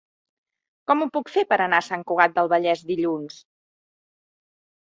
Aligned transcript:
Com 0.91 1.03
ho 1.03 1.07
puc 1.17 1.29
fer 1.35 1.43
per 1.51 1.59
anar 1.67 1.81
a 1.83 1.87
Sant 1.89 2.05
Cugat 2.13 2.35
del 2.39 2.51
Vallès 2.55 2.81
dilluns? 2.89 3.39